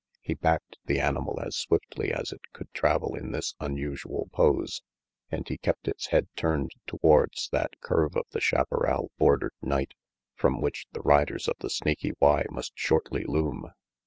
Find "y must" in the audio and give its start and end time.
12.19-12.71